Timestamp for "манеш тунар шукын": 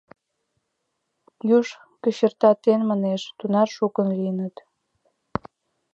2.89-4.07